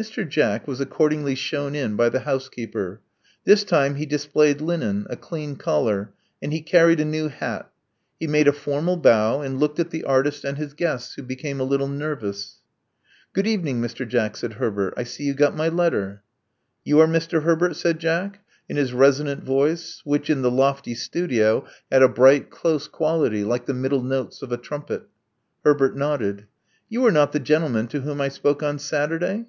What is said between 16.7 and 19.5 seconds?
You are Mr. Herbert?" said Jack, in his resonant